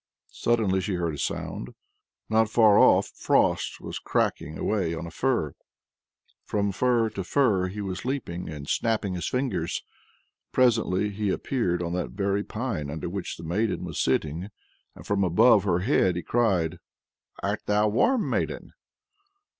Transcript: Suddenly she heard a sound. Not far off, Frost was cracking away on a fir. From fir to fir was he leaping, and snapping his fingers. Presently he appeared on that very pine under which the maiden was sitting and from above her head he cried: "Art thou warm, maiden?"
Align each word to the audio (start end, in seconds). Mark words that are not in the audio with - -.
Suddenly 0.33 0.81
she 0.81 0.95
heard 0.95 1.13
a 1.13 1.17
sound. 1.19 1.75
Not 2.27 2.49
far 2.49 2.79
off, 2.79 3.09
Frost 3.09 3.79
was 3.79 3.99
cracking 3.99 4.57
away 4.57 4.95
on 4.95 5.05
a 5.05 5.11
fir. 5.11 5.53
From 6.43 6.71
fir 6.71 7.11
to 7.11 7.23
fir 7.23 7.69
was 7.83 7.99
he 8.01 8.09
leaping, 8.09 8.49
and 8.49 8.67
snapping 8.67 9.13
his 9.13 9.27
fingers. 9.27 9.83
Presently 10.51 11.09
he 11.11 11.29
appeared 11.29 11.83
on 11.83 11.93
that 11.93 12.13
very 12.17 12.43
pine 12.43 12.89
under 12.89 13.09
which 13.09 13.37
the 13.37 13.43
maiden 13.43 13.83
was 13.85 13.99
sitting 13.99 14.49
and 14.95 15.05
from 15.05 15.23
above 15.23 15.65
her 15.65 15.81
head 15.81 16.15
he 16.15 16.23
cried: 16.23 16.79
"Art 17.43 17.61
thou 17.67 17.87
warm, 17.87 18.27
maiden?" 18.27 18.73